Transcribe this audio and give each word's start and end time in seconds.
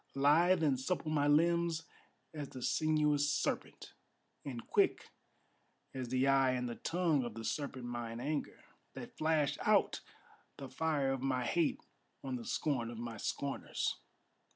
Lithe 0.15 0.63
and 0.63 0.79
supple 0.79 1.11
my 1.11 1.27
limbs 1.27 1.83
as 2.33 2.49
the 2.49 2.63
sinuous 2.63 3.31
serpent, 3.31 3.93
And 4.43 4.65
quick 4.65 5.11
as 5.93 6.09
the 6.09 6.25
eye 6.25 6.53
and 6.53 6.67
the 6.67 6.73
tongue 6.77 7.23
of 7.23 7.35
the 7.35 7.45
serpent 7.45 7.85
mine 7.85 8.19
anger 8.19 8.63
That 8.95 9.15
flashed 9.15 9.59
out 9.61 10.01
the 10.57 10.69
fire 10.69 11.11
of 11.11 11.21
my 11.21 11.45
hate 11.45 11.81
on 12.23 12.35
the 12.35 12.45
scorn 12.45 12.89
of 12.89 12.97
my 12.97 13.17
scorners. 13.17 13.97